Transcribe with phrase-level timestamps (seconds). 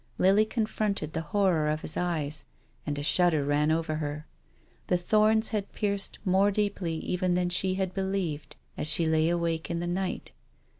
[0.17, 2.45] Lily confronted the horror of his eyes,
[2.87, 4.25] and a shudder ran over her.
[4.87, 9.29] The thorns had pierced more deeply even than she had be lieved as she lay
[9.29, 10.31] awake in the night.